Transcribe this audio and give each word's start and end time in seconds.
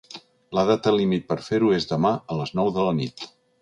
La 0.59 0.63
data 0.69 0.93
límit 0.95 1.29
per 1.33 1.39
fer-ho 1.51 1.71
és 1.79 1.89
demà 1.93 2.17
a 2.37 2.43
les 2.43 2.59
nou 2.63 2.77
de 2.81 2.91
la 2.91 3.01
nit. 3.05 3.33